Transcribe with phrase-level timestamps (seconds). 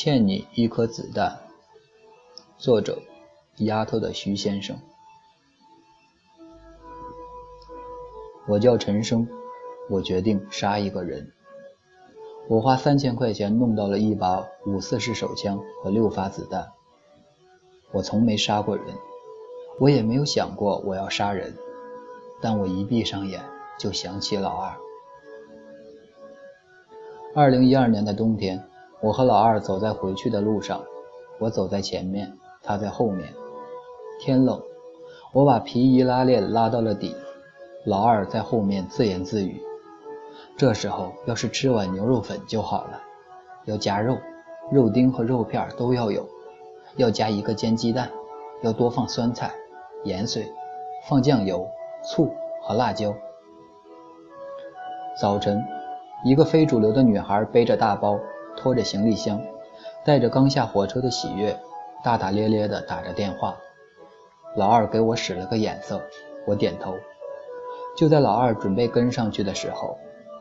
[0.00, 1.40] 欠你一颗子弹。
[2.56, 3.02] 作者：
[3.56, 4.78] 丫头的徐先生。
[8.46, 9.26] 我叫陈生，
[9.90, 11.32] 我决定杀一个人。
[12.46, 16.68] 我花三千块钱弄到了一把五四式手枪和六发子弹。
[17.90, 18.86] 我从没杀过人，
[19.80, 21.56] 我也没有想过我要杀人，
[22.40, 23.42] 但我一闭上眼
[23.80, 24.76] 就想起老二。
[27.34, 28.67] 二零一二年的冬天，
[29.00, 30.82] 我和老二走在回去的路上，
[31.38, 33.32] 我走在前面，他在后面。
[34.20, 34.60] 天冷，
[35.32, 37.14] 我把皮衣拉链拉到了底，
[37.84, 39.60] 老二在后面自言自语
[40.58, 43.00] ：“这时候要是吃碗牛肉粉就好了，
[43.66, 44.18] 要加肉，
[44.72, 46.26] 肉丁和肉片都要有。”
[46.96, 48.10] 要加一个煎鸡蛋，
[48.62, 49.52] 要多放酸菜、
[50.02, 50.50] 盐水，
[51.08, 51.64] 放酱油、
[52.02, 52.28] 醋
[52.60, 53.14] 和辣椒。
[55.20, 55.62] 早晨，
[56.24, 58.18] 一个非主流的女孩背着大包，
[58.58, 59.40] 拖着行李箱，
[60.04, 61.56] 带着刚下火车的喜悦，
[62.02, 63.56] 大大咧咧地打着电话。
[64.56, 66.02] 老二给我使了个眼色，
[66.44, 66.92] 我点头。
[67.96, 69.96] 就在老二准备跟上去的时候，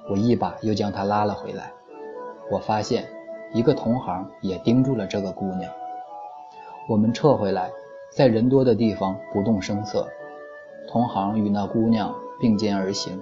[0.10, 1.72] 我一把又将他拉了回来。
[2.50, 3.08] 我发现
[3.54, 5.72] 一个同行也盯住了这个姑娘。
[6.90, 7.70] 我们撤回来，
[8.10, 10.08] 在人多的地方不动声色。
[10.88, 13.22] 同行与那姑娘并肩而行，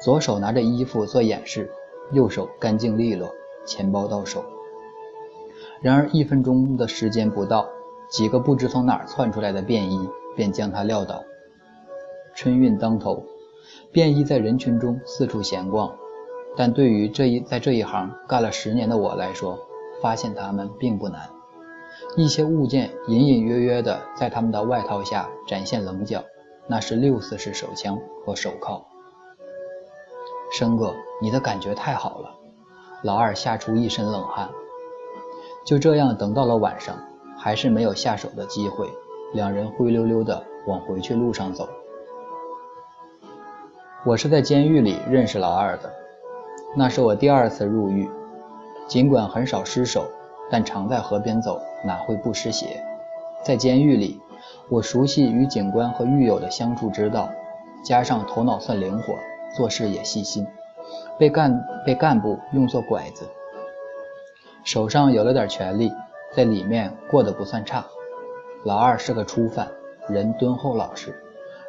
[0.00, 1.70] 左手拿着衣服做掩饰，
[2.10, 3.32] 右手干净利落，
[3.64, 4.44] 钱包到手。
[5.80, 7.66] 然而一分钟的时间不到，
[8.08, 11.24] 几个不知从哪儿窜出来的便衣便将他撂倒。
[12.34, 13.24] 春运当头，
[13.90, 15.94] 便衣在人群中四处闲逛，
[16.56, 19.58] 但对于这一在这一行干了十年的我来说，
[20.00, 21.28] 发现他们并不难。
[22.16, 26.24] 一些物件隐隐约约地在他们的外套下展现棱角，
[26.66, 28.86] 那是六四式手枪和手铐。
[30.52, 32.41] 生哥，你的感觉太好了！
[33.02, 34.48] 老二吓出一身冷汗。
[35.64, 36.96] 就这样等到了晚上，
[37.36, 38.88] 还是没有下手的机会，
[39.32, 41.68] 两人灰溜溜地往回去路上走。
[44.04, 45.92] 我是在监狱里认识老二的，
[46.76, 48.10] 那是我第二次入狱，
[48.88, 50.04] 尽管很少失手。
[50.50, 52.84] 但常在河边走，哪会不湿鞋？
[53.42, 54.20] 在监狱里，
[54.68, 57.30] 我熟悉与警官和狱友的相处之道，
[57.82, 59.14] 加上头脑算灵活，
[59.56, 60.46] 做事也细心，
[61.18, 63.26] 被干被干部用作拐子，
[64.64, 65.92] 手上有了点权力，
[66.32, 67.84] 在里面过得不算差。
[68.64, 69.68] 老二是个初犯，
[70.08, 71.14] 人敦厚老实，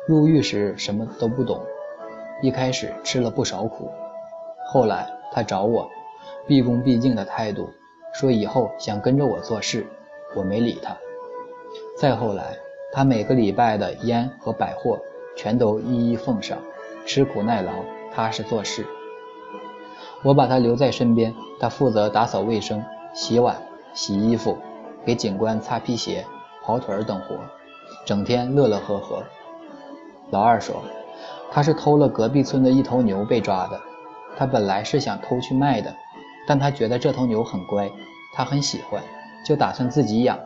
[0.07, 1.61] 入狱时什么都不懂，
[2.41, 3.91] 一开始吃了不少苦，
[4.67, 5.89] 后来他找我，
[6.47, 7.69] 毕恭毕敬的态度。
[8.13, 9.87] 说以后想跟着我做事，
[10.35, 10.95] 我没理他。
[11.97, 12.55] 再后来，
[12.91, 14.99] 他每个礼拜的烟和百货
[15.35, 16.59] 全都一一奉上，
[17.07, 17.71] 吃苦耐劳，
[18.13, 18.85] 踏实做事。
[20.23, 23.55] 我把他留在身边，他负责打扫卫生、洗碗、
[23.93, 24.57] 洗衣服，
[25.05, 26.25] 给警官擦皮鞋、
[26.63, 27.37] 跑腿儿等活，
[28.05, 29.23] 整天乐乐呵呵。
[30.31, 30.81] 老二说，
[31.51, 33.79] 他是偷了隔壁村的一头牛被抓的，
[34.37, 35.93] 他本来是想偷去卖的。
[36.45, 37.89] 但他觉得这头牛很乖，
[38.33, 39.01] 他很喜欢，
[39.45, 40.37] 就打算自己养。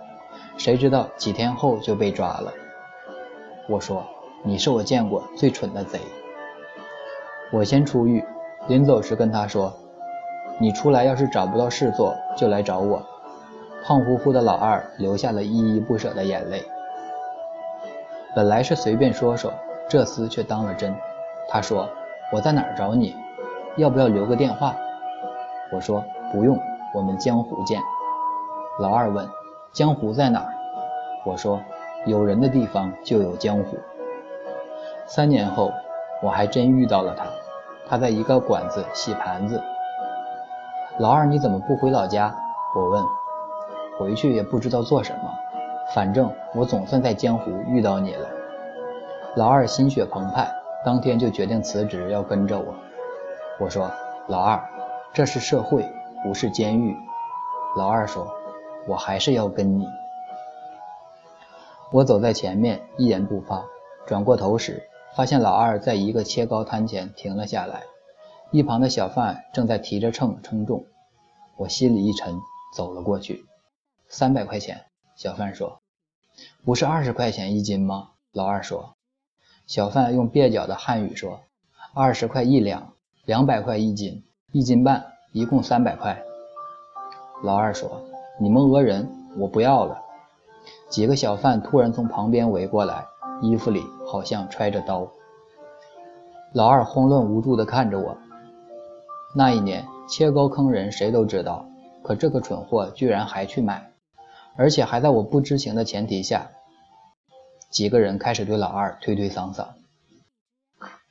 [0.58, 2.52] 谁知道几天后就被抓了。
[3.70, 4.06] 我说
[4.44, 6.00] ：“你是我见过最蠢的贼。”
[7.52, 8.24] 我先出狱，
[8.68, 9.74] 临走时跟他说
[10.60, 13.02] ：“你出来要是找不到事做，就来找我。”
[13.86, 16.62] 胖乎乎的老二流下了依依不舍的眼泪。
[18.36, 19.54] 本来是随便说说，
[19.90, 20.94] 这厮却当了真。
[21.48, 21.90] 他说
[22.34, 23.16] ：“我在哪儿找你？
[23.78, 24.76] 要不要留个电话？”
[25.72, 26.04] 我说
[26.34, 26.60] 不用，
[26.94, 27.80] 我们江湖见。
[28.80, 29.26] 老二问
[29.72, 30.54] ：“江湖在哪儿？”
[31.26, 31.62] 我说
[32.06, 33.78] ：“有人的地方就有江湖。”
[35.08, 35.72] 三年后，
[36.22, 37.26] 我还真遇到了他，
[37.90, 39.62] 他在一个馆子洗盘子。
[41.00, 42.36] 老二，你怎么不回老家？
[42.76, 43.04] 我问。
[44.00, 45.32] 回去也不知道做什么，
[45.96, 48.28] 反正我总算在江湖遇到你了。
[49.36, 50.48] 老二心血澎湃，
[50.86, 52.76] 当天就决定辞职，要跟着我。
[53.60, 53.90] 我说
[54.28, 54.64] ：“老二。”
[55.14, 55.84] 这是社会，
[56.24, 56.96] 不是监狱。
[57.76, 58.28] 老二说
[58.88, 59.88] ：“我还是要跟你。”
[61.92, 63.64] 我走在前面，一言不发。
[64.06, 64.87] 转过头时，
[65.18, 67.82] 发现老二在一个切糕摊前停了下来，
[68.52, 70.86] 一旁的小贩正在提着秤称重。
[71.56, 72.40] 我心里一沉，
[72.76, 73.44] 走了过去。
[74.08, 74.86] 三百块钱，
[75.16, 75.82] 小贩说
[76.64, 78.94] ：“不是二十块钱一斤吗？”老二说。
[79.66, 81.40] 小贩用蹩脚的汉语说
[81.96, 82.94] ：“二十块一两，
[83.26, 84.24] 两百块一斤。”
[84.54, 86.22] 一斤半，一共三百块。
[87.42, 88.04] 老二说
[88.40, 89.10] ：“你们讹人，
[89.40, 90.00] 我不要了。”
[90.92, 93.08] 几个小贩突然从旁边围过来，
[93.42, 95.08] 衣服里好像揣着刀。
[96.54, 98.18] 老二慌乱无助地看着我。
[99.36, 101.66] 那一年，切糕坑人谁都知道，
[102.04, 103.92] 可这个蠢货居然还去买，
[104.56, 106.48] 而且还在我不知情的前提下。
[107.70, 109.66] 几个人开始对老二推推搡搡。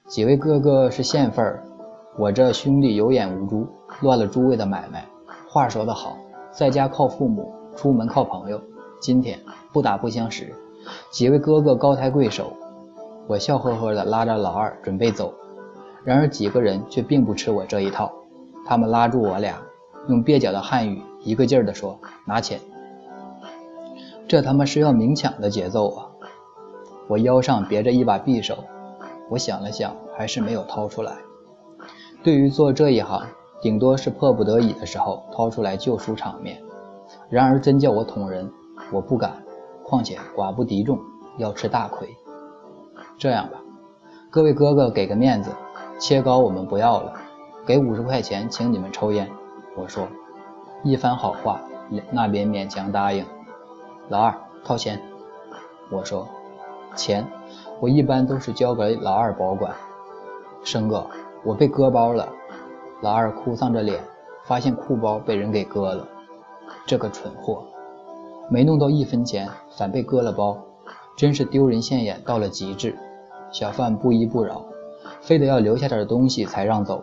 [0.09, 1.63] 几位哥哥是现份儿，
[2.19, 3.69] 我这兄弟有眼无珠，
[4.01, 5.05] 乱了诸位的买卖。
[5.49, 6.17] 话说得好，
[6.51, 8.61] 在家靠父母，出门靠朋友。
[9.01, 9.39] 今天
[9.73, 10.55] 不打不相识，
[11.11, 12.53] 几位哥哥高抬贵手，
[13.27, 15.33] 我笑呵呵地拉着老二准备走。
[16.05, 18.13] 然而几个人却并不吃我这一套，
[18.65, 19.61] 他们拉住我俩，
[20.09, 22.61] 用蹩脚的汉语一个劲儿地说：“拿钱。”
[24.29, 26.07] 这他妈是要明抢的节奏啊！
[27.09, 28.59] 我腰上别着一把匕首，
[29.31, 31.13] 我想了想，还是没有掏出来。
[32.23, 33.25] 对于做这一行，
[33.61, 36.61] 顶多是迫不得已的时候掏出来救赎场面。
[37.29, 38.51] 然而真叫我捅人，
[38.93, 39.33] 我不敢。
[39.89, 40.99] 况且寡不敌众，
[41.39, 42.17] 要吃大亏。
[43.17, 43.61] 这样吧，
[44.31, 45.51] 各位哥哥给个面子，
[45.99, 47.13] 切糕我们不要了，
[47.65, 49.31] 给五十块钱请你们抽烟。
[49.77, 50.09] 我说
[50.83, 51.61] 一番好话，
[52.11, 53.25] 那边勉强答应。
[54.09, 54.35] 老二
[54.65, 55.01] 掏钱。
[55.91, 56.27] 我说。
[56.95, 57.27] 钱，
[57.79, 59.75] 我一般都是交给老二保管。
[60.65, 61.07] 生哥，
[61.45, 62.27] 我被割包了。
[63.03, 64.03] 老二哭丧着脸，
[64.45, 66.09] 发现裤包被人给割了。
[66.87, 67.67] 这个蠢货，
[68.49, 70.57] 没弄到一分钱，反被割了包，
[71.17, 72.97] 真是丢人现眼到了极致。
[73.51, 74.65] 小贩不依不饶，
[75.21, 77.03] 非得要留下点东西才让走。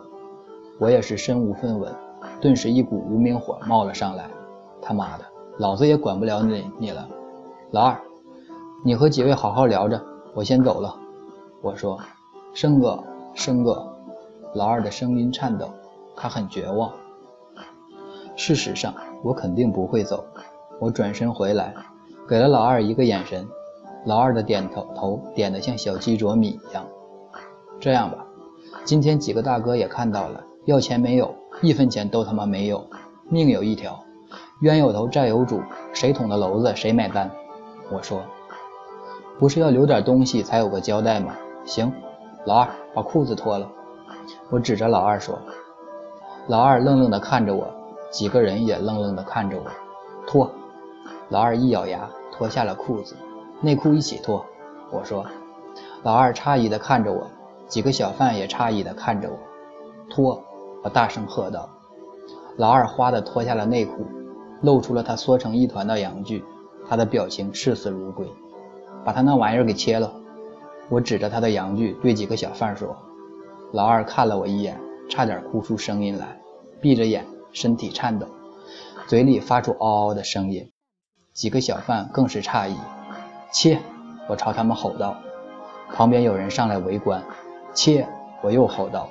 [0.78, 1.92] 我也是身无分文，
[2.40, 4.28] 顿时一股无名火冒了上来。
[4.80, 5.24] 他妈的，
[5.58, 7.08] 老子也管不了你你了，
[7.70, 8.00] 老二。
[8.84, 10.02] 你和几位好好聊着，
[10.34, 10.94] 我先走了。
[11.62, 11.98] 我说
[12.52, 13.02] ：“生哥，
[13.34, 13.86] 生哥。”
[14.54, 15.68] 老二的声音颤抖，
[16.14, 16.92] 他很绝望。
[18.36, 20.24] 事实上，我肯定不会走。
[20.84, 21.74] 我转身回来，
[22.28, 23.48] 给了老二一个眼神。
[24.04, 26.84] 老二的点头头点得像小鸡啄米一样。
[27.80, 28.26] 这样吧，
[28.84, 32.84] 今天几个大哥也看到了，要钱没有，一分钱都他妈没有，
[33.30, 33.98] 命有一条，
[34.60, 35.62] 冤有头债有主，
[35.94, 37.30] 谁捅的娄子谁买单。
[37.90, 38.20] 我说。
[39.38, 41.34] 不是要留点东西才有个交代吗？
[41.64, 41.90] 行，
[42.44, 43.66] 老二把裤子脱了。
[44.50, 45.38] 我指着老二说。
[46.46, 47.66] 老二愣愣地看着我，
[48.10, 49.64] 几个人也愣愣地看着我。
[50.26, 50.50] 脱。
[51.30, 53.16] 老二一咬牙，脱下了裤子，
[53.60, 54.44] 内裤一起脱。
[54.90, 55.24] 我说。
[56.02, 57.26] 老二诧异地看着我，
[57.66, 59.38] 几个小贩也诧异地看着我。
[60.10, 60.44] 脱！
[60.82, 61.66] 我大声喝道。
[62.58, 64.04] 老二哗地脱下了内裤，
[64.60, 66.44] 露出了他缩成一团的阳具，
[66.86, 68.28] 他的表情视死如归。
[69.02, 70.12] 把他那玩意儿给切了，
[70.90, 72.94] 我指着他的阳具对几个小贩说。
[73.72, 74.78] 老二看了我一眼，
[75.08, 76.38] 差点哭出声音来，
[76.82, 78.26] 闭着眼，身体颤抖，
[79.06, 80.70] 嘴里发出嗷嗷的声音。
[81.34, 82.76] 几个小贩更是诧异。
[83.50, 83.80] 切！
[84.28, 85.16] 我朝他们吼道。
[85.92, 87.20] 旁边有人上来围观。
[87.74, 88.06] 切！
[88.40, 89.08] 我又吼道。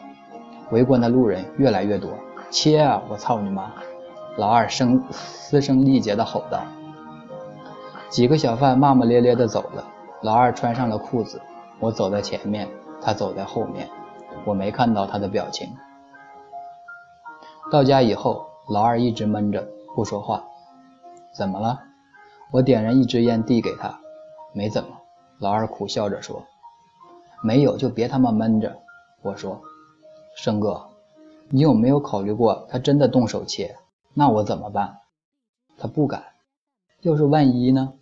[0.71, 2.09] 围观的路人越来越多。
[2.49, 3.01] 切啊！
[3.09, 3.73] 我操你妈！
[4.37, 6.63] 老二声嘶声力竭地吼道。
[8.09, 9.83] 几个小贩骂骂咧咧地走了。
[10.21, 11.41] 老二穿上了裤子，
[11.79, 12.69] 我走在前面，
[13.01, 13.89] 他走在后面，
[14.45, 15.67] 我没看到他的表情。
[17.69, 20.41] 到家以后，老二一直闷着不说话。
[21.35, 21.79] 怎么了？
[22.53, 23.99] 我点燃一支烟递给他。
[24.53, 24.89] 没怎么。
[25.39, 26.45] 老二苦笑着说
[27.41, 28.77] ：“没有就别他妈闷着。”
[29.23, 29.59] 我说
[30.37, 30.85] ：“生哥，
[31.49, 33.75] 你有没有考虑过，他真的动手切，
[34.13, 34.97] 那我怎么办？”
[35.79, 36.23] 他不敢。
[37.01, 37.93] 要是万一呢？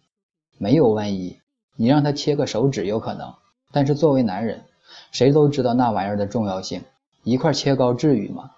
[0.57, 1.39] 没有万一，
[1.77, 3.33] 你让他切个手指有可能，
[3.71, 4.65] 但是作为男人，
[5.13, 6.83] 谁都知道那玩意儿的重要性，
[7.23, 8.51] 一块切糕至于吗？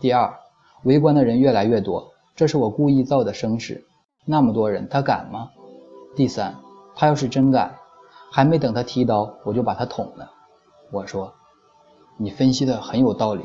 [0.00, 0.38] 第二，
[0.84, 3.84] 围观的人越来越多，这是我故意造的声势，
[4.30, 5.48] 那么多人他敢吗？
[6.14, 6.56] 第三，
[6.94, 7.76] 他要是真敢，
[8.30, 10.30] 还没等他提刀，我就把他捅了。
[10.92, 11.32] 我说，
[12.18, 13.42] 你分析的很有道理，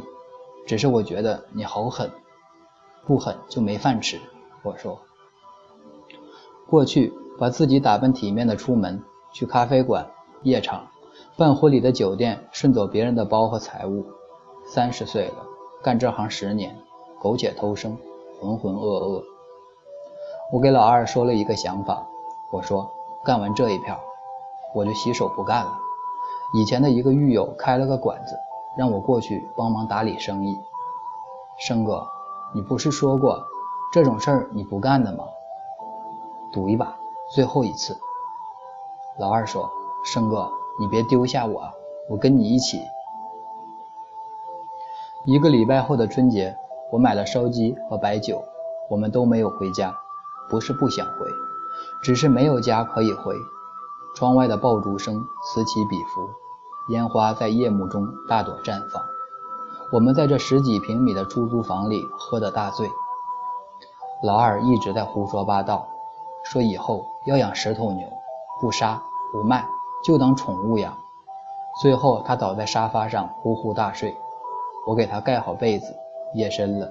[0.68, 2.12] 只是我觉得你好狠，
[3.06, 4.20] 不狠就没饭吃。
[4.62, 5.00] 我说，
[6.68, 7.14] 过去。
[7.40, 9.02] 把自己打扮体面的出门，
[9.34, 10.08] 去咖啡馆、
[10.44, 10.88] 夜场、
[11.36, 14.06] 办婚礼的酒店，顺走别人的包和财物。
[14.68, 15.44] 三十岁了，
[15.82, 16.78] 干这行十年，
[17.20, 17.98] 苟且偷生，
[18.40, 19.24] 浑浑噩噩。
[20.54, 22.06] 我给老二说了一个想法，
[22.52, 22.88] 我说
[23.24, 24.00] 干完这一票，
[24.76, 25.72] 我就洗手不干了。
[26.54, 28.38] 以前的一个狱友开了个馆子，
[28.78, 30.56] 让我过去帮忙打理生意。
[31.58, 32.06] 生哥，
[32.54, 33.44] 你不是说过
[33.92, 35.24] 这种事儿你不干的吗？
[36.52, 36.96] 赌一把。
[37.34, 37.98] 最后一次，
[39.18, 39.68] 老二说
[40.06, 41.64] ：“生哥，你别丢下我，
[42.08, 42.80] 我跟你一起。”
[45.26, 46.56] 一个礼拜后的春节，
[46.92, 48.44] 我买了烧鸡和白酒，
[48.88, 49.96] 我们都没有回家，
[50.50, 51.32] 不是不想回，
[52.02, 53.36] 只是没有家可以回。
[54.16, 56.30] 窗外的爆竹声此起彼伏，
[56.90, 59.04] 烟花在夜幕中大朵绽放。
[59.92, 62.90] 我们在这十几平米的出租房里喝得大醉。
[64.22, 65.88] 老二一直在胡说八道，
[66.44, 68.08] 说以后要养十头牛，
[68.62, 69.66] 不杀不卖，
[70.04, 70.98] 就当宠物养。
[71.82, 74.16] 最后他倒在沙发上呼呼大睡，
[74.86, 75.96] 我给他盖好被子。
[76.36, 76.90] 夜深了，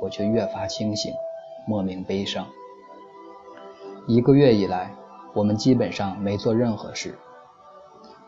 [0.00, 1.14] 我却越发清醒，
[1.66, 2.46] 莫名悲伤。
[4.08, 4.92] 一个月以来，
[5.32, 7.16] 我们基本上没做任何事。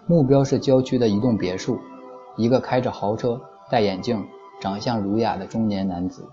[0.07, 1.79] 目标是郊区的一栋别墅，
[2.37, 4.25] 一个开着豪车、戴眼镜、
[4.61, 6.29] 长相儒雅的中年男子，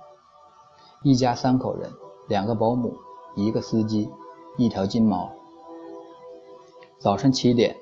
[1.02, 1.90] 一家三口人，
[2.28, 2.94] 两个保姆，
[3.36, 4.12] 一个司机，
[4.58, 5.32] 一条金毛。
[7.00, 7.76] 早上七点，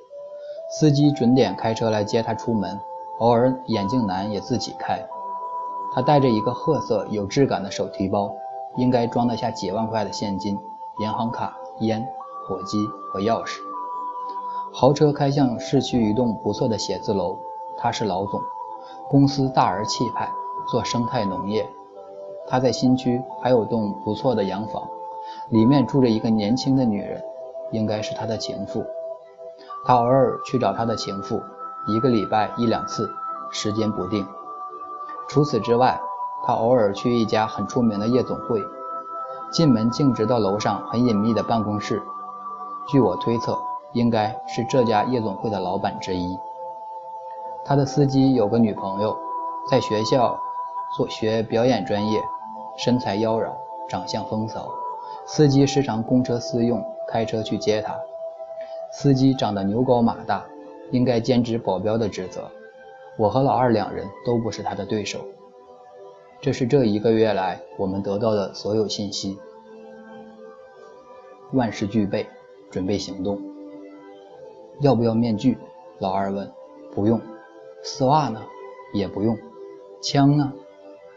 [0.80, 2.80] 司机准点开车来接他出门，
[3.20, 5.06] 偶尔眼镜男也自己开。
[5.94, 8.32] 他带着一个褐色有质感的手提包，
[8.78, 10.58] 应该装得下几万块的现金。
[11.00, 12.06] 银行卡、烟、
[12.46, 13.60] 火机和钥匙。
[14.72, 17.38] 豪车开向市区一栋不错的写字楼，
[17.78, 18.42] 他是老总，
[19.10, 20.30] 公司大而气派，
[20.70, 21.68] 做生态农业。
[22.48, 24.88] 他在新区还有栋不错的洋房，
[25.50, 27.24] 里面住着一个年轻的女人，
[27.72, 28.86] 应该是他的情妇。
[29.86, 31.42] 他偶尔去找他的情妇，
[31.88, 33.10] 一个礼拜一两次，
[33.52, 34.28] 时间不定。
[35.28, 36.00] 除此之外，
[36.46, 38.62] 他偶尔去一家很出名的夜总会。
[39.52, 42.02] 进门径直到楼上很隐秘的办公室，
[42.88, 43.58] 据我推测，
[43.94, 46.38] 应该是这家夜总会的老板之一。
[47.66, 49.18] 他的司机有个女朋友，
[49.70, 50.40] 在学校
[50.96, 52.22] 做学表演专业，
[52.78, 53.52] 身材妖娆，
[53.90, 54.70] 长相风骚。
[55.26, 57.96] 司机时常公车私用，开车去接她。
[58.92, 60.46] 司机长得牛高马大，
[60.92, 62.50] 应该兼职保镖的职责。
[63.18, 65.20] 我和老二两人都不是他的对手。
[66.42, 69.38] 这是这一个月来我们得到的所有信息。
[71.52, 72.26] 万事俱备，
[72.72, 73.42] 准备行动。
[74.80, 75.58] 要不要面具？
[75.98, 76.50] 老二问。
[76.96, 77.20] 不用。
[77.84, 78.42] 丝袜呢？
[78.94, 79.38] 也不用。
[80.02, 80.54] 枪呢？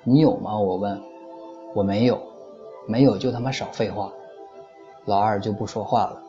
[0.02, 0.58] 你有吗？
[0.58, 1.00] 我问。
[1.72, 2.20] 我没有。
[2.88, 4.12] 没有就他妈少废话。
[5.04, 6.20] 老二就不说话了。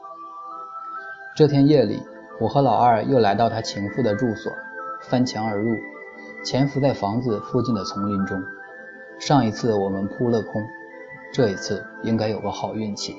[1.36, 2.00] 这天夜里，
[2.40, 4.52] 我和老二又来到他情妇的住所，
[5.02, 5.76] 翻墙而入，
[6.46, 8.40] 潜伏在房子附近的丛林中。
[9.26, 10.62] 上一次我们扑了空，
[11.32, 13.16] 这一次应该有个好运气。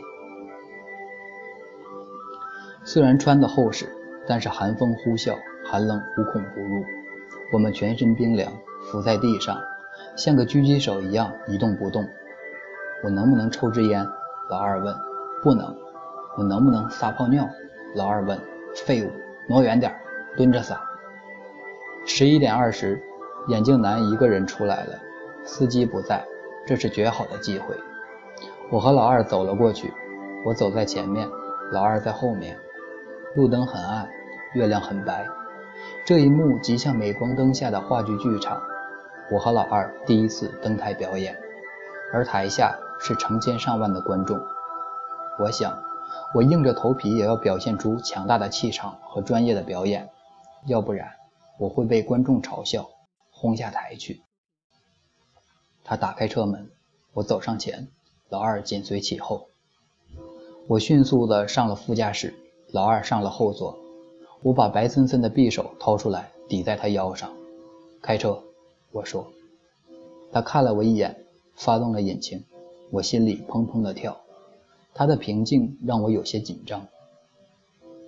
[2.84, 3.88] 虽然穿的厚实，
[4.26, 5.34] 但是寒风呼啸，
[5.64, 6.84] 寒冷无孔不入。
[7.54, 9.58] 我们全身冰凉，伏在地上，
[10.14, 12.06] 像个狙击手一样一动不动。
[13.02, 14.06] 我能不能抽支烟？
[14.50, 14.94] 老二问。
[15.42, 15.75] 不能。
[16.37, 17.49] 我能不能撒泡尿？
[17.94, 18.38] 老二问。
[18.84, 19.11] 废物，
[19.49, 19.90] 挪远点，
[20.37, 20.78] 蹲着撒。
[22.04, 23.02] 十一点二十，
[23.49, 24.99] 眼镜男一个人出来了。
[25.44, 26.24] 司机不在，
[26.66, 27.76] 这是绝好的机会。
[28.70, 29.92] 我和老二走了过去，
[30.44, 31.28] 我走在前面，
[31.70, 32.58] 老二在后面。
[33.36, 34.08] 路灯很暗，
[34.54, 35.26] 月亮很白，
[36.06, 38.62] 这一幕极像镁光灯下的话剧剧场。
[39.30, 41.36] 我和老二第一次登台表演，
[42.12, 44.40] 而台下是成千上万的观众。
[45.40, 45.76] 我想，
[46.32, 50.08] 我硬着头皮也要表现出强大的气场和专业的表演，
[50.66, 51.08] 要不然
[51.58, 52.86] 我会被观众嘲笑，
[53.32, 54.22] 轰下台去。
[55.84, 56.70] 他打开车门，
[57.12, 57.86] 我走上前，
[58.30, 59.48] 老二紧随其后。
[60.66, 62.34] 我迅速地上了副驾驶，
[62.72, 63.78] 老二上了后座。
[64.42, 67.30] 我把白森森的匕首掏出来，抵在他腰上。
[68.00, 68.42] 开车，
[68.92, 69.30] 我说。
[70.32, 71.24] 他看了我一眼，
[71.54, 72.42] 发动了引擎。
[72.90, 74.18] 我心里砰砰地跳。
[74.94, 76.86] 他的平静让我有些紧张。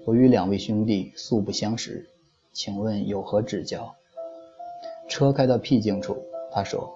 [0.06, 2.08] 我与两位兄弟素不相识，
[2.52, 3.94] 请问有何指教？
[5.08, 6.16] 车开到僻静处，
[6.50, 6.90] 他说。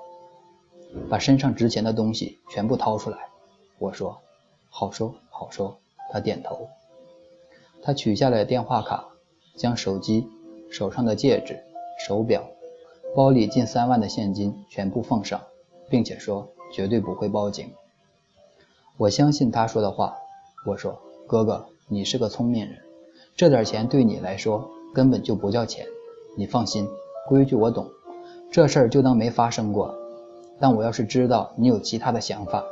[1.09, 3.19] 把身上值钱的东西全部掏出来，
[3.79, 4.19] 我说
[4.71, 5.77] ：“好说好说。”
[6.13, 6.69] 他点头。
[7.83, 9.09] 他取下了电话卡，
[9.57, 10.27] 将手机、
[10.71, 11.59] 手上的戒指、
[12.05, 12.45] 手表、
[13.15, 15.41] 包里近三万的现金全部奉上，
[15.89, 17.73] 并且说绝对不会报警。
[18.97, 20.17] 我相信他说的话。
[20.67, 22.79] 我说：“哥哥，你是个聪明人，
[23.35, 25.87] 这点钱对你来说根本就不叫钱。
[26.37, 26.87] 你放心，
[27.29, 27.89] 规矩我懂，
[28.51, 29.97] 这事儿就当没发生过。”
[30.61, 32.63] 但我要是知道你有其他的想法，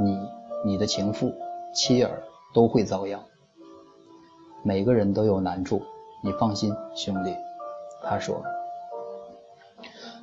[0.00, 0.18] 你、
[0.64, 1.32] 你的情妇、
[1.74, 2.22] 妻儿
[2.54, 3.20] 都会遭殃。
[4.62, 5.82] 每个人都有难处，
[6.22, 7.34] 你放心，兄弟。
[8.02, 8.40] 他说，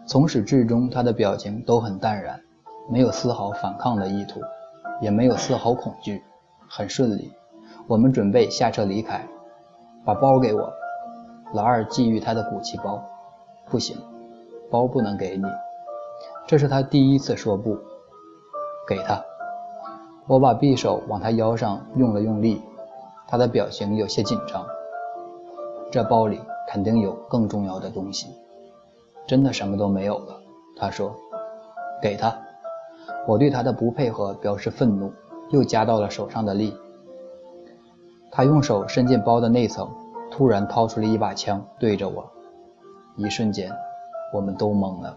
[0.05, 2.41] 从始至终他的表情都很淡然，
[2.89, 4.39] 没有丝毫反抗的意图，
[5.01, 6.23] 也没有丝毫恐惧，
[6.69, 7.33] 很顺利。
[7.87, 9.27] 我们准备下车离开，
[10.05, 10.71] 把包给我。
[11.53, 13.03] 老二觊觎他的古奇包，
[13.65, 13.97] 不行，
[14.69, 15.43] 包不能给你。
[16.47, 17.77] 这是他第一次说不，
[18.87, 19.23] 给他。
[20.27, 22.61] 我把匕首往他腰上用了用力，
[23.27, 24.65] 他的表情有些紧张。
[25.91, 28.27] 这包里肯定有更重要的东西。
[29.27, 30.41] 真的什么都没有了，
[30.77, 31.15] 他说。
[32.01, 32.35] 给他。
[33.27, 35.13] 我对他的不配合表示愤怒，
[35.51, 36.75] 又加到了手上的力。
[38.31, 39.87] 他用手伸进包的内层，
[40.31, 42.27] 突然掏出了一把枪对着我。
[43.17, 43.71] 一瞬间，
[44.33, 45.15] 我们都懵了。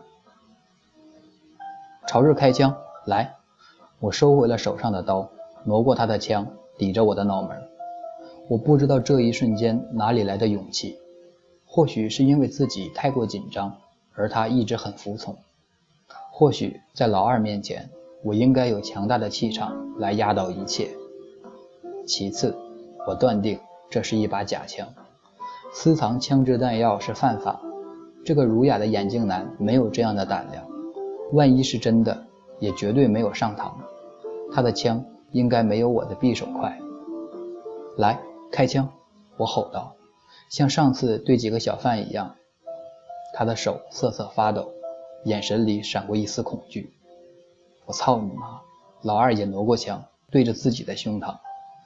[2.06, 3.34] 朝日开枪，来！
[3.98, 5.30] 我收回了手上的刀，
[5.64, 6.46] 挪过他的枪，
[6.76, 7.50] 抵着我的脑门。
[8.46, 10.98] 我不知道这一瞬间哪里来的勇气，
[11.64, 13.74] 或许是因为自己太过紧张，
[14.12, 15.34] 而他一直很服从；
[16.30, 17.88] 或许在老二面前，
[18.22, 20.90] 我应该有强大的气场来压倒一切。
[22.06, 22.54] 其次，
[23.06, 23.58] 我断定
[23.90, 24.86] 这是一把假枪，
[25.72, 27.60] 私藏枪支弹药是犯法。
[28.26, 30.64] 这个儒雅的眼镜男没有这样的胆量，
[31.32, 32.26] 万一是真的，
[32.58, 33.72] 也绝对没有上膛。
[34.52, 36.78] 他的枪应该没有我的匕首快。
[37.96, 38.20] 来。
[38.52, 38.88] 开枪！
[39.36, 39.96] 我吼道，
[40.48, 42.36] 像上次对几个小贩一样。
[43.32, 44.70] 他的手瑟瑟发抖，
[45.24, 46.92] 眼神里闪过一丝恐惧。
[47.84, 48.60] 我操你妈！
[49.02, 51.34] 老二也挪过枪，对着自己的胸膛。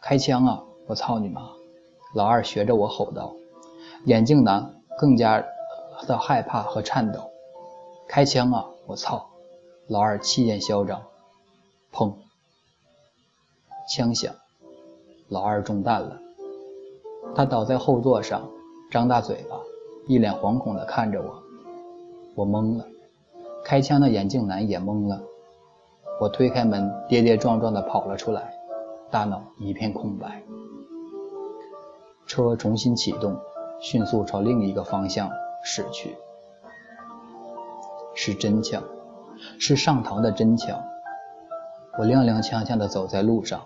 [0.02, 0.62] 开枪啊！
[0.86, 1.40] 我操你妈！
[2.14, 3.34] 老二学着我吼道。
[4.04, 5.42] 眼镜男更加
[6.06, 7.30] 的害怕和颤抖。
[8.06, 8.66] 开枪啊！
[8.88, 9.28] 我操！
[9.86, 11.02] 老二气焰嚣张。
[11.92, 12.14] 砰！
[13.86, 14.34] 枪响，
[15.28, 16.18] 老二中弹了。
[17.34, 18.48] 他倒在后座上，
[18.90, 19.60] 张大嘴巴，
[20.06, 21.42] 一脸惶恐地看着我。
[22.34, 22.86] 我懵了，
[23.62, 25.20] 开枪的眼镜男也懵了。
[26.18, 28.54] 我推开门，跌跌撞撞地跑了出来，
[29.10, 30.42] 大脑一片空白。
[32.26, 33.38] 车重新启动，
[33.82, 35.30] 迅速朝另一个方向
[35.62, 36.16] 驶去。
[38.20, 38.82] 是真枪，
[39.60, 40.76] 是上膛的真枪。
[41.96, 43.60] 我踉踉跄跄地走在路上，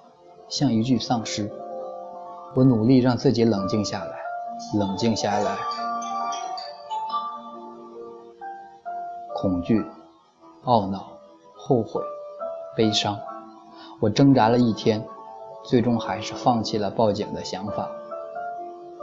[0.46, 1.50] 像一具丧尸。
[2.54, 4.12] 我努力让自己冷静下来，
[4.78, 5.56] 冷静下来。
[9.34, 9.82] 恐惧、
[10.64, 11.12] 懊恼、
[11.56, 12.02] 后悔、
[12.76, 13.18] 悲伤，
[14.00, 15.02] 我挣扎了一天，
[15.64, 17.88] 最终还是放弃了报警的想法。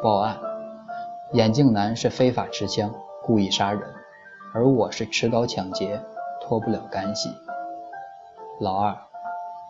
[0.04, 0.38] 报案，
[1.34, 3.82] 眼镜男是非法持枪，故意杀人，
[4.54, 6.02] 而我是持刀抢劫，
[6.42, 7.30] 脱不了干系。
[8.60, 8.98] 老二，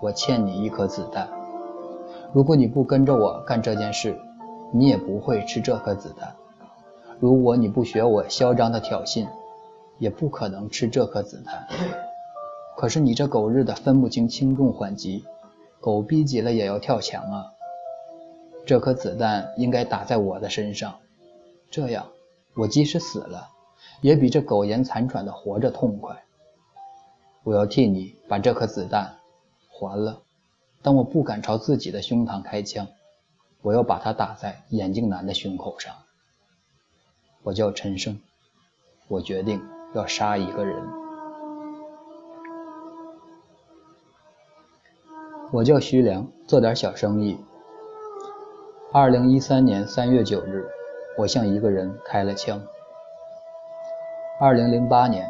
[0.02, 1.28] 我欠你一颗子弹。
[2.32, 4.18] 如果你不跟着我干这件事，
[4.72, 6.30] 你也不会吃这颗子弹；
[7.20, 9.28] 如果你不学我嚣张的挑衅，
[9.98, 11.68] 也不可能吃这颗子弹。
[12.78, 15.26] 可是你这狗日的分不清轻重缓急，
[15.82, 17.46] 狗逼急了也要跳墙啊！
[18.66, 20.96] 这颗子弹应该打在我的身上，
[21.70, 22.06] 这样
[22.56, 23.50] 我即使死了，
[24.02, 26.24] 也比这苟延残喘的活着痛快。
[27.44, 29.18] 我要替你把这颗子弹
[29.70, 30.22] 还了。
[30.82, 32.88] 但我不敢朝自己的胸膛开枪，
[33.62, 35.94] 我要把它打在眼镜男的胸口上。
[37.44, 38.18] 我叫陈生，
[39.10, 39.62] 我决定
[39.94, 40.82] 要杀一个人。
[45.52, 47.38] 我叫徐良，做点小生意。
[48.94, 50.66] 二零一三年三月九日，
[51.18, 52.62] 我向一个人开了枪。
[54.42, 55.30] 二零零八年，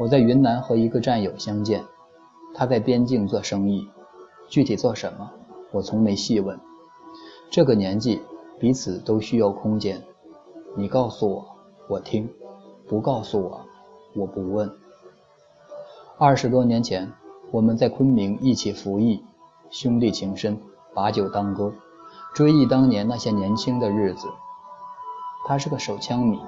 [0.00, 1.84] 我在云南和一个战友相见，
[2.52, 3.88] 他在边境做生意。
[4.48, 5.30] 具体做什么，
[5.70, 6.58] 我从没细问。
[7.50, 8.20] 这个年纪，
[8.58, 10.02] 彼此都需要空间。
[10.74, 11.46] 你告诉我，
[11.88, 12.26] 我听；
[12.88, 13.60] 不告诉我，
[14.16, 14.68] 我不问。
[16.18, 17.12] 二十多年前，
[17.52, 19.22] 我们在昆明一起服役，
[19.70, 20.60] 兄弟情深，
[20.92, 21.72] 把酒当歌，
[22.34, 24.26] 追忆当年那些年轻的日子。
[25.46, 26.40] 他是个手枪迷，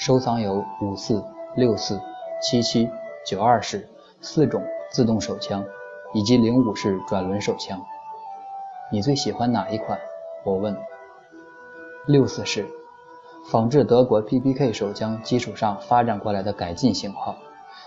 [0.00, 1.22] 收藏有五四、
[1.56, 2.00] 六四、
[2.40, 2.88] 七七、
[3.26, 3.86] 九二式
[4.22, 5.62] 四种自动手枪。
[6.12, 7.80] 以及零五式转轮手枪，
[8.90, 9.96] 你最喜欢哪一款？
[10.42, 10.76] 我问。
[12.08, 12.66] 六四式，
[13.48, 17.36] 仿制德国 PPK 手枪基础上发展过来的改进型号，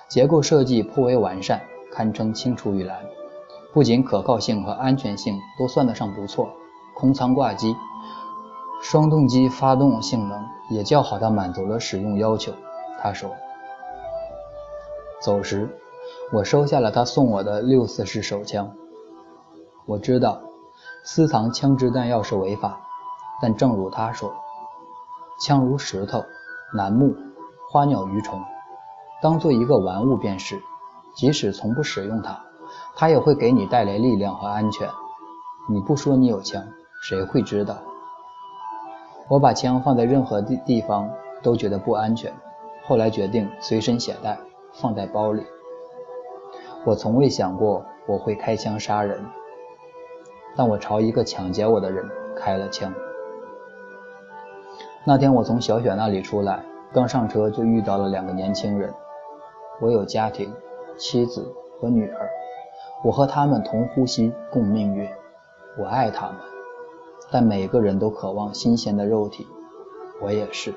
[0.08, 1.60] 结构设计颇为完善，
[1.92, 2.98] 堪称青出于蓝。
[3.74, 6.48] 不仅可靠性和安全性都算得上不错，
[6.96, 7.76] 空仓挂机、
[8.94, 12.54] 双动机发动性能也较好的满足了使用要求。
[13.00, 13.32] 他说。
[15.20, 15.68] 走时。
[16.32, 18.72] 我收下了他送我的六四式手枪。
[19.88, 20.44] 我知道
[21.04, 22.82] 私藏枪支弹药是违法，
[23.42, 24.32] 但正如他说，
[25.42, 26.24] 枪如石头，
[26.76, 27.16] 楠木，
[27.72, 28.44] 花鸟鱼虫，
[29.24, 30.62] 当做一个玩物便是。
[31.16, 32.44] 即使从不使用它，
[32.96, 34.88] 它也会给你带来力量和安全。
[35.68, 36.64] 你不说你有枪，
[37.02, 37.82] 谁会知道？
[39.30, 41.10] 我把枪放在任何地地方
[41.42, 42.32] 都觉得不安全，
[42.84, 44.38] 后来决定随身携带，
[44.74, 45.44] 放在包里。
[46.86, 49.26] 我从未想过我会开枪杀人，
[50.56, 52.06] 但我朝一个抢劫我的人
[52.36, 52.94] 开了枪。
[55.06, 58.94] 那天我从小雪那里出来，刚上车就遇到了两个年轻人。
[59.82, 60.54] 我有家庭、
[60.98, 62.30] 妻子和女儿，
[63.04, 65.10] 我和他们同呼吸共命运，
[65.80, 66.36] 我爱他们，
[67.34, 69.48] 但每个人都渴望新鲜的肉体，
[70.22, 70.72] 我也是。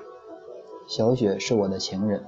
[0.86, 2.24] 小雪是我的情人。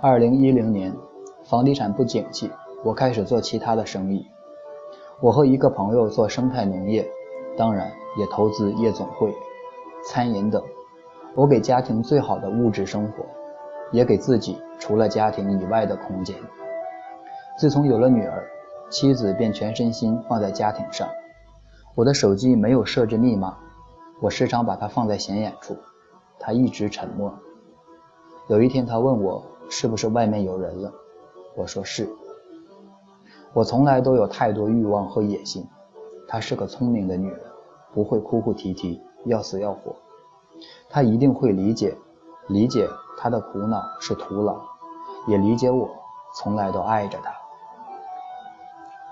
[0.00, 0.96] 二零一零年，
[1.44, 2.50] 房地产不景气，
[2.82, 4.26] 我开始做其他的生意。
[5.20, 7.06] 我和一个朋友做生态农业，
[7.54, 9.30] 当然也投资夜总会、
[10.08, 10.62] 餐饮等。
[11.34, 13.26] 我给家庭最好的物质生活，
[13.90, 16.34] 也给自己除了家庭以外的空间。
[17.58, 18.42] 自从有了女儿，
[18.88, 21.06] 妻子便全身心放在家庭上。
[21.94, 23.58] 我的手机没有设置密码，
[24.20, 25.76] 我时常把它放在显眼处。
[26.38, 27.32] 他一直沉默。
[28.48, 30.92] 有一天，她问我是不是外面有人了，
[31.54, 32.08] 我说是。
[33.52, 35.66] 我从来都有太多欲望和野心。
[36.26, 37.40] 她是个聪明的女人，
[37.92, 39.94] 不会哭哭啼啼，要死要活。
[40.88, 41.94] 她一定会理解，
[42.48, 44.58] 理解她的苦恼是徒劳，
[45.28, 45.88] 也理解我
[46.34, 47.32] 从来都爱着她。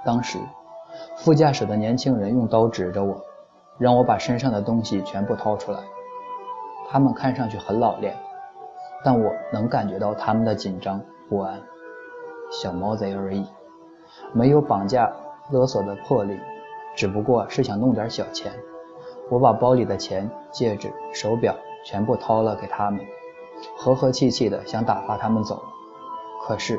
[0.03, 0.39] 当时，
[1.17, 3.21] 副驾驶的年轻人用刀指着我，
[3.79, 5.79] 让我把身上的东西全部掏出来。
[6.89, 8.17] 他们看上去很老练，
[9.05, 11.61] 但我能感觉到他们的紧张不安。
[12.51, 13.47] 小毛贼而已。
[14.33, 15.13] 没有绑架
[15.51, 16.39] 勒索的魄力，
[16.97, 18.53] 只不过是想弄点小钱。
[19.31, 23.01] 我把包里的钱、戒指、手表全部掏了给他们，
[23.77, 25.63] 和和气气的想打发他们走。
[26.43, 26.77] 可是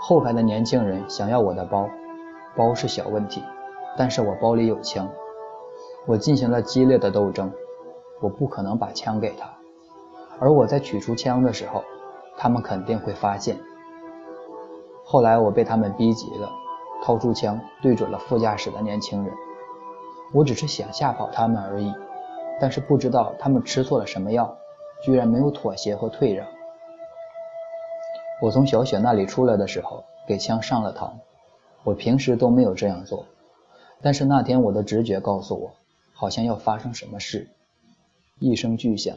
[0.00, 1.88] 后排的年轻人想要我的包，
[2.56, 3.42] 包是小问题，
[3.96, 5.08] 但是我包里有枪。
[6.06, 7.52] 我进行了激烈的斗争，
[8.20, 9.50] 我不可能把枪给他，
[10.38, 11.84] 而我在取出枪的时候，
[12.36, 13.58] 他们肯定会发现。
[15.04, 16.50] 后来我被他们逼急了。
[17.00, 19.32] 掏出枪对准了副驾驶的年轻人，
[20.34, 21.94] 我只是想吓跑他们而已，
[22.60, 24.58] 但是不知道他们吃错了什么药，
[25.00, 26.44] 居然没有妥协和退让。
[28.42, 31.12] 我从小雪那里出来的时候，给枪上了膛，
[31.88, 33.24] 我平时都没有这样做，
[34.02, 35.72] 但是那天我的直觉告诉我，
[36.12, 37.48] 好像要发生什么事。
[38.38, 39.16] 一声巨响，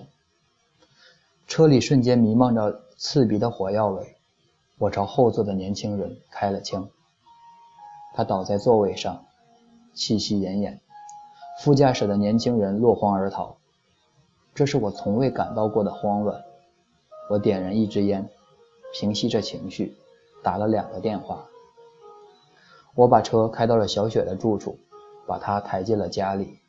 [1.47, 4.15] 车里瞬间弥漫着刺鼻的火药味，
[4.77, 6.88] 我朝后座的年轻人开了枪。
[8.13, 9.25] 他倒在座位上，
[9.93, 10.77] 气息奄奄。
[11.60, 13.57] 副驾驶的年轻人落荒而逃。
[14.55, 16.41] 这是我从未感到过的慌乱。
[17.29, 18.29] 我点燃一支烟，
[18.93, 19.93] 平息着情绪，
[20.41, 21.45] 打了两个电话。
[22.95, 24.77] 我把车开到了小雪的住处，
[25.25, 26.60] 把她抬进了家里。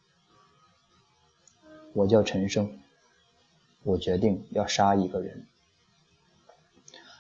[1.95, 2.71] 我叫陈生，
[3.83, 5.47] 我决定要杀一个人。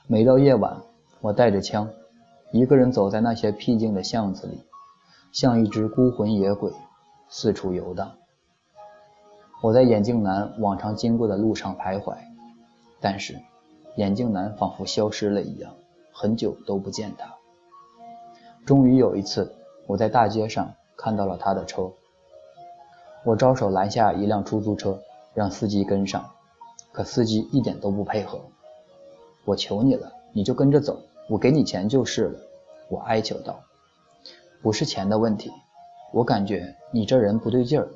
[0.07, 0.83] 每到夜晚，
[1.21, 1.91] 我带着枪。
[2.53, 4.63] 一个人走在那些僻静的巷子里，
[5.33, 6.71] 像一只孤魂野鬼，
[7.29, 8.13] 四处游荡。
[9.63, 12.17] 我在眼镜男往常经过的路上徘徊，
[13.01, 13.41] 但是
[13.97, 15.75] 眼镜男仿佛消失了一样，
[16.13, 17.42] 很久都不见他。
[18.65, 19.55] 终于有一次，
[19.87, 21.91] 我在大街上看到了他的车，
[23.25, 25.01] 我招手拦下一辆出租车，
[25.35, 26.31] 让司机跟上，
[26.93, 28.41] 可司机一点都不配合。
[29.45, 31.01] 我求你了，你就跟着走。
[31.29, 32.39] 我给你钱就是了，
[32.89, 33.61] 我哀求道
[34.63, 35.51] ：“不是钱的问题，
[36.13, 37.89] 我感觉你这人不对劲儿。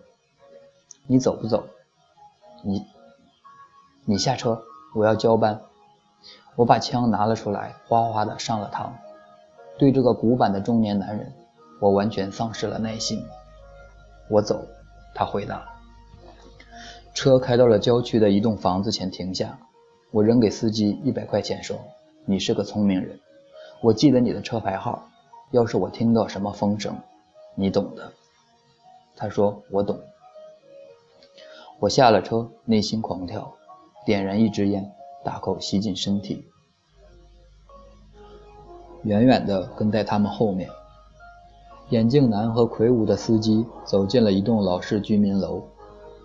[1.06, 1.64] 你走不走？
[2.62, 2.84] 你，
[4.04, 4.60] 你下车，
[4.94, 5.60] 我要交班。”
[6.56, 8.90] 我把枪拿了出来，哗哗的上了膛。
[9.78, 11.32] 对这个古板的中年男人，
[11.80, 13.22] 我完全丧失了耐心。
[14.28, 14.66] 我走，
[15.14, 15.64] 他回答。
[17.14, 19.58] 车开到了郊区的一栋房子前停下，
[20.10, 21.78] 我扔给司机一百块钱，说
[22.26, 23.18] ：“你是个聪明人。”
[23.82, 25.06] 我记得你的车牌号，
[25.50, 26.96] 要是我听到什么风声，
[27.54, 28.12] 你懂的。
[29.14, 29.98] 他说我懂。
[31.78, 33.54] 我下了车，内心狂跳，
[34.06, 34.90] 点燃一支烟，
[35.22, 36.46] 大口吸进身体，
[39.06, 40.68] 远远的跟在他们后面。
[41.88, 45.62] 眼镜男和魁梧的司机走进了一栋老式居民楼，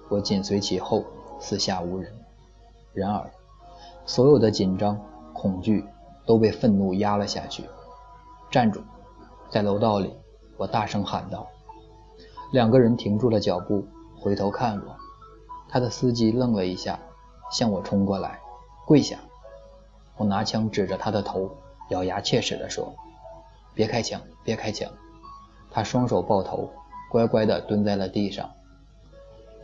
[0.10, 1.06] 我紧随其后，
[1.40, 2.12] 四下无人。
[2.94, 3.32] 然而，
[4.06, 5.00] 所有的紧张、
[5.32, 5.86] 恐惧。
[6.24, 7.66] 都被愤怒压了下去。
[8.52, 8.80] 站住！
[9.50, 10.14] 在楼道里，
[10.56, 11.48] 我大声喊道。
[12.54, 13.84] 两个人停住了脚步，
[14.20, 14.96] 回头看我。
[15.68, 17.00] 他的司机愣了一下，
[17.52, 18.40] 向我冲过来，
[18.86, 19.18] 跪下。
[20.16, 21.50] 我拿枪指着他的头，
[21.92, 22.96] 咬牙切齿地说
[23.76, 24.92] ：“别开枪，别开枪！”
[25.70, 26.70] 他双手抱头，
[27.10, 28.50] 乖乖地蹲在了地上。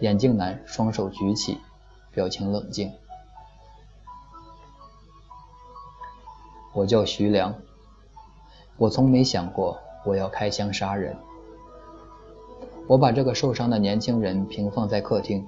[0.01, 1.57] 眼镜男双手举起，
[2.11, 2.93] 表情冷静。
[6.73, 7.55] 我叫徐良，
[8.77, 11.17] 我从没想过我要开枪杀人。
[12.87, 15.47] 我把这个受伤的年轻人平放在客厅，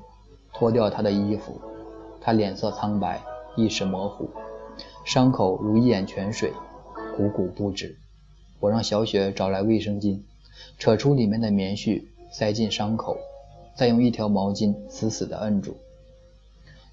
[0.54, 1.62] 脱掉他的衣服，
[2.20, 3.22] 他脸色苍白，
[3.56, 4.30] 意识模糊，
[5.06, 6.52] 伤口如一眼泉水，
[7.20, 7.98] 汩汩不止。
[8.62, 10.22] 我让小雪找来卫生巾，
[10.78, 13.18] 扯出里面的棉絮，塞进伤口，
[13.76, 15.76] 再用一条毛巾死死地摁住。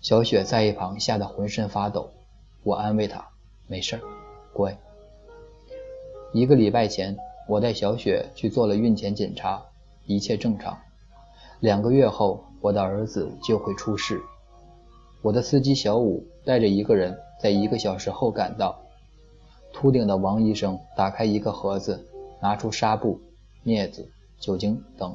[0.00, 2.10] 小雪在一旁吓得浑身发抖。
[2.64, 3.28] 我安慰她
[3.68, 4.02] ：“没事儿，
[4.52, 4.76] 乖。”
[6.34, 7.16] 一个礼拜前，
[7.48, 9.62] 我带小雪去做了孕前检查，
[10.06, 10.76] 一切正常。
[11.60, 14.20] 两个月后，我的儿子就会出世。
[15.22, 18.80] 我的司机小五带着一个人在一个小时后赶到。
[19.78, 22.02] 秃顶的王医生打开一个盒子，
[22.40, 23.20] 拿出纱布、
[23.62, 24.08] 镊子、
[24.40, 25.14] 酒精等。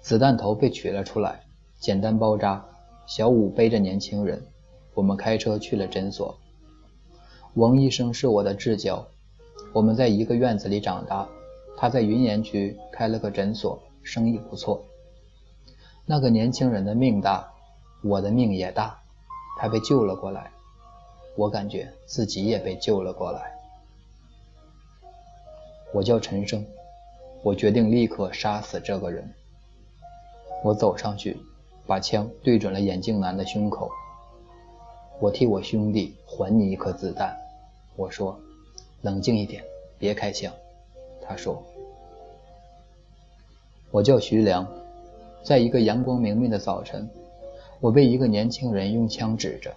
[0.00, 1.40] 子弹头被取了出来，
[1.80, 2.64] 简单包扎。
[3.04, 4.40] 小五背着年轻人，
[4.94, 6.38] 我们开车去了诊所。
[7.54, 9.04] 王医生是我的至交，
[9.72, 11.28] 我们在一个院子里长大。
[11.76, 14.84] 他在云岩区开了个诊所，生意不错。
[16.06, 17.52] 那个年轻人的命大，
[18.04, 19.00] 我的命也大，
[19.58, 20.52] 他被救了过来。
[21.34, 23.52] 我感觉自己也被救了过来。
[25.92, 26.64] 我叫陈生，
[27.42, 29.32] 我决定立刻杀死这个人。
[30.62, 31.36] 我走上去，
[31.86, 33.90] 把枪对准了眼镜男的胸口。
[35.20, 37.36] 我替我兄弟还你一颗子弹。
[37.96, 38.38] 我说
[39.02, 39.62] ：“冷静一点，
[39.98, 40.52] 别开枪。”
[41.20, 41.62] 他说
[43.90, 44.66] ：“我叫徐良，
[45.42, 47.08] 在一个阳光明媚的早晨，
[47.80, 49.74] 我被一个年轻人用枪指着。”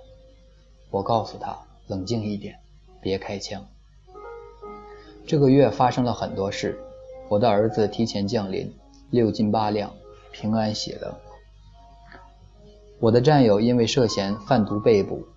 [0.96, 1.54] 我告诉他
[1.88, 2.58] 冷静一点，
[3.02, 3.68] 别开枪。
[5.28, 6.80] 这个月发生了很多事，
[7.28, 8.74] 我的儿子提前降临，
[9.10, 9.92] 六斤八两，
[10.32, 11.14] 平安喜乐。
[13.02, 15.28] 我的战友因为涉嫌贩毒被捕，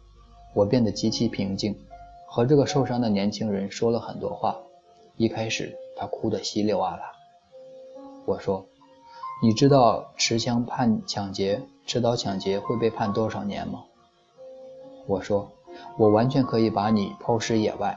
[0.54, 1.76] 我变得极其平静，
[2.28, 4.56] 和这个受伤的年轻人说了很多话。
[5.16, 7.10] 一开始他哭得稀里哗啦。
[8.26, 8.64] 我说
[9.42, 13.82] ：“你知道持枪判抢劫、持刀抢劫会被判多少年吗？”
[15.08, 15.50] 我说，
[15.96, 17.96] 我完全可以把你抛尸野外，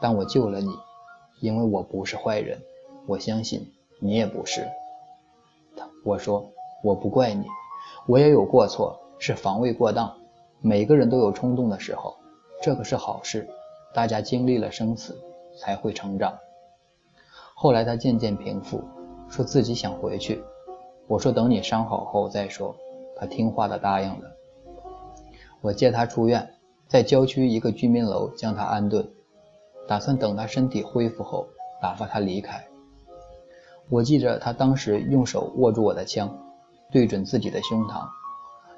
[0.00, 0.70] 但我救了你，
[1.40, 2.62] 因为我不是坏人，
[3.06, 4.64] 我相信你也不是。
[6.04, 6.48] 我说，
[6.84, 7.44] 我不怪你，
[8.06, 10.14] 我也有过错，是防卫过当。
[10.60, 12.14] 每个人都有冲动的时候，
[12.62, 13.48] 这个是好事，
[13.92, 15.20] 大家经历了生死
[15.58, 16.38] 才会成长。
[17.56, 18.80] 后来他渐渐平复，
[19.28, 20.44] 说自己想回去。
[21.08, 22.76] 我说等你伤好后再说，
[23.16, 24.33] 他听话的答应了。
[25.64, 26.46] 我接他出院，
[26.88, 29.08] 在郊区一个居民楼将他安顿，
[29.88, 31.46] 打算等他身体恢复后
[31.80, 32.62] 打发他离开。
[33.88, 36.38] 我记着他当时用手握住我的枪，
[36.92, 38.06] 对准自己的胸膛。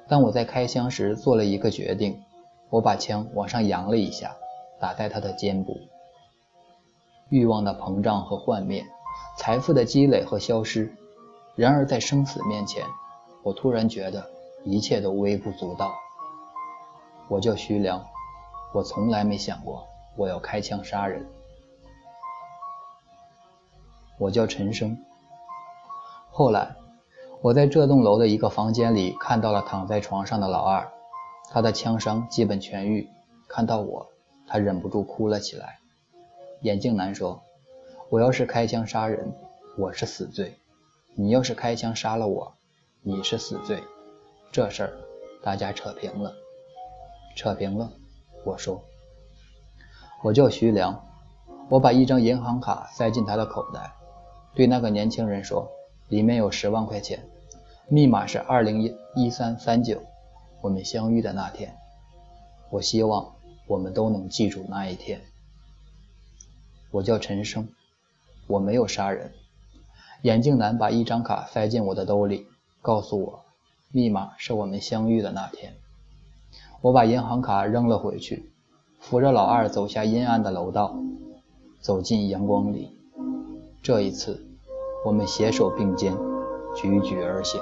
[0.06, 2.22] 当我在开枪时做了一个决定，
[2.70, 4.36] 我把枪往上扬了一下，
[4.80, 5.76] 打在他的肩部。
[7.30, 8.84] 欲望的膨胀和幻灭，
[9.36, 10.94] 财富的积累和消失。
[11.56, 12.84] 然而在生死面前，
[13.42, 14.24] 我突然觉得
[14.62, 15.92] 一切都微不足道。
[17.28, 18.04] 我叫徐良，
[18.72, 19.86] 我从来没想过
[20.16, 21.26] 我要开枪杀人。
[24.18, 24.96] 我叫陈生。
[26.30, 26.76] 后来，
[27.42, 30.90] 我在这栋楼的一个房间里看到了躺在床上的老二，
[31.50, 33.08] 他的枪伤基本痊愈。
[33.48, 34.08] 看到我，
[34.46, 35.78] 他忍不住哭了起来。
[36.62, 37.42] 眼镜男说
[38.08, 39.34] ：“我要是开枪杀人，
[39.76, 40.52] 我是死罪；
[41.14, 42.54] 你要是开枪杀了我，
[43.02, 43.82] 你是死罪。
[44.50, 44.92] 这事儿
[45.42, 46.32] 大家扯平了。”
[47.36, 47.92] 扯平了，
[48.44, 48.82] 我说，
[50.22, 51.04] 我叫徐良，
[51.68, 53.92] 我把一张银行卡塞进他的口袋，
[54.54, 55.70] 对那个年轻人说，
[56.08, 57.28] 里面有十万块钱，
[57.88, 60.02] 密码是二零一一三三九，
[60.62, 61.76] 我们相遇的那天，
[62.70, 63.34] 我希望
[63.66, 65.20] 我们都能记住那一天。
[66.90, 67.68] 我叫陈生，
[68.46, 69.30] 我没有杀人。
[70.22, 72.46] 眼镜男把一张卡塞进我的兜里，
[72.80, 73.44] 告诉我，
[73.92, 75.74] 密码是我们相遇的那天。
[76.82, 78.50] 我把银行卡扔了回去，
[79.00, 80.96] 扶着老二走下阴暗的楼道，
[81.80, 82.90] 走进阳光里。
[83.82, 84.46] 这一次，
[85.04, 86.14] 我们携手并肩，
[86.74, 87.60] 踽踽而行。